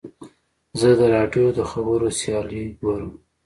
زه 0.79 0.89
د 0.99 1.01
راډیو 1.15 1.47
د 1.57 1.59
خبرو 1.71 2.07
سیالۍ 2.19 2.63
ګورم. 2.79 3.11